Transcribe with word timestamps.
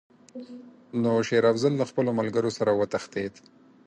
نو 1.01 1.11
شېر 1.27 1.45
افضل 1.51 1.73
له 1.77 1.85
خپلو 1.89 2.09
ملګرو 2.19 2.51
سره 2.57 2.71
وتښتېد. 2.79 3.33